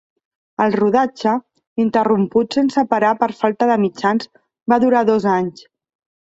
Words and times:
El 0.63 0.71
rodatge, 0.77 1.33
interromput 1.83 2.57
sense 2.59 2.85
parar 2.95 3.11
per 3.21 3.29
falta 3.43 3.69
de 3.73 3.77
mitjans, 3.83 4.31
va 4.75 4.81
durar 4.87 5.05
dos 5.13 5.29
anys. 5.37 5.65